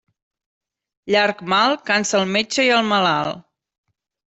[1.17, 3.51] Llarg mal cansa el metge i el malalt.